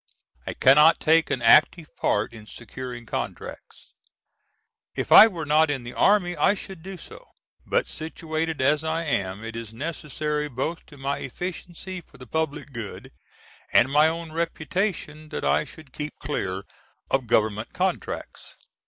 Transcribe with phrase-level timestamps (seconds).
[0.47, 3.93] I cannot take an active part in securing contracts.
[4.95, 7.27] If I were not in the army I should do so,
[7.67, 12.73] but situated as I am it is necessary both to my efficiency for the public
[12.73, 13.11] good
[13.71, 16.63] and my own reputation that I should keep clear
[17.11, 18.55] of Government contracts.